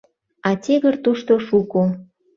А 0.49 0.51
тигр 0.63 0.95
тушто 1.03 1.33
шуко. 1.47 1.83